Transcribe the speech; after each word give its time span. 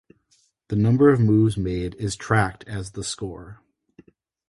The 0.69 0.75
number 0.75 1.11
of 1.11 1.19
moves 1.19 1.57
made 1.57 1.93
is 1.99 2.15
tracked 2.15 2.63
as 2.67 2.93
the 2.93 3.03
score. 3.03 3.59